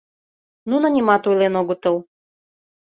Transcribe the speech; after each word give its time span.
Нуно 0.69 0.87
нимат 0.95 1.23
ойлен 1.29 1.53
огытыл. 1.61 1.95